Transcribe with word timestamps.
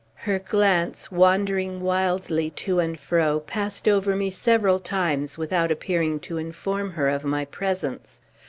Her 0.15 0.39
glance, 0.39 1.11
wandering 1.11 1.79
wildly 1.79 2.49
to 2.65 2.79
and 2.79 2.99
fro, 2.99 3.39
passed 3.41 3.87
over 3.87 4.15
me 4.15 4.31
several 4.31 4.79
times, 4.79 5.37
without 5.37 5.69
appearing 5.69 6.21
to 6.21 6.39
inform 6.39 6.89
her 6.93 7.07
of 7.07 7.23
my 7.23 7.45
presence. 7.45 8.19